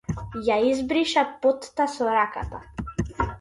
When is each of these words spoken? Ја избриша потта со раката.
Ја 0.45 0.55
избриша 0.69 1.23
потта 1.43 1.87
со 1.97 2.09
раката. 2.17 2.65